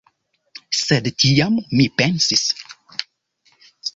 [0.79, 2.47] Sed tiam mi pensis: